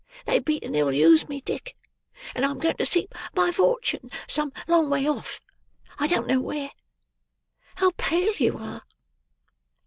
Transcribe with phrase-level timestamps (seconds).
[0.25, 1.77] They beat and ill use me, Dick;
[2.33, 5.39] and I am going to seek my fortune, some long way off.
[5.99, 6.71] I don't know where.
[7.75, 8.81] How pale you are!"